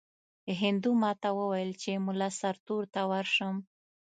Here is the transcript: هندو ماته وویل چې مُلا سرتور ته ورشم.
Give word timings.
هندو 0.61 0.91
ماته 1.03 1.29
وویل 1.39 1.71
چې 1.81 1.91
مُلا 2.05 2.29
سرتور 2.41 2.83
ته 2.93 3.01
ورشم. 3.11 3.55